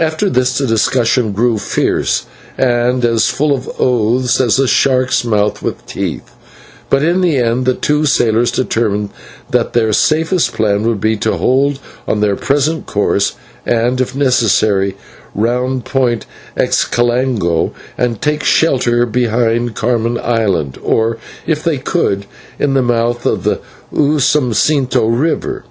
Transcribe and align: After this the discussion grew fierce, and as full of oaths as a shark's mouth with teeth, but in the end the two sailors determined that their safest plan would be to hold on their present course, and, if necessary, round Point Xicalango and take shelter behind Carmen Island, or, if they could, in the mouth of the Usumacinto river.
After 0.00 0.28
this 0.28 0.58
the 0.58 0.66
discussion 0.66 1.30
grew 1.30 1.56
fierce, 1.56 2.26
and 2.58 3.04
as 3.04 3.30
full 3.30 3.52
of 3.54 3.70
oaths 3.78 4.40
as 4.40 4.58
a 4.58 4.66
shark's 4.66 5.22
mouth 5.24 5.62
with 5.62 5.86
teeth, 5.86 6.32
but 6.90 7.04
in 7.04 7.20
the 7.20 7.36
end 7.38 7.64
the 7.64 7.74
two 7.74 8.04
sailors 8.04 8.50
determined 8.50 9.10
that 9.50 9.72
their 9.72 9.92
safest 9.92 10.52
plan 10.52 10.82
would 10.82 11.00
be 11.00 11.16
to 11.18 11.34
hold 11.36 11.78
on 12.08 12.18
their 12.18 12.34
present 12.34 12.86
course, 12.86 13.34
and, 13.64 14.00
if 14.00 14.16
necessary, 14.16 14.96
round 15.32 15.84
Point 15.84 16.26
Xicalango 16.58 17.70
and 17.96 18.20
take 18.20 18.42
shelter 18.42 19.06
behind 19.06 19.76
Carmen 19.76 20.18
Island, 20.18 20.76
or, 20.82 21.18
if 21.46 21.62
they 21.62 21.78
could, 21.78 22.26
in 22.58 22.74
the 22.74 22.82
mouth 22.82 23.24
of 23.24 23.44
the 23.44 23.60
Usumacinto 23.94 25.06
river. 25.06 25.66